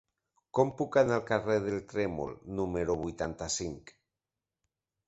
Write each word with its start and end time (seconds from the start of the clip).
Com 0.59 0.71
puc 0.79 0.95
anar 1.01 1.13
al 1.21 1.27
carrer 1.27 1.57
del 1.67 1.77
Trèmol 1.93 2.35
número 2.63 2.97
vuitanta-cinc? 3.07 3.97